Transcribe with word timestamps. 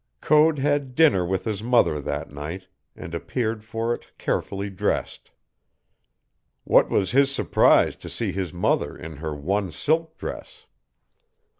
Code 0.19 0.57
had 0.57 0.95
dinner 0.95 1.23
with 1.23 1.43
his 1.45 1.61
mother 1.61 2.01
that 2.01 2.31
night, 2.31 2.65
and 2.95 3.13
appeared 3.13 3.63
for 3.63 3.93
it 3.93 4.07
carefully 4.17 4.67
dressed. 4.67 5.29
What 6.63 6.89
was 6.89 7.11
his 7.11 7.29
surprise 7.29 7.95
to 7.97 8.09
see 8.09 8.31
his 8.31 8.51
mother 8.51 8.97
in 8.97 9.17
her 9.17 9.35
one 9.35 9.71
silk 9.71 10.17
dress. 10.17 10.65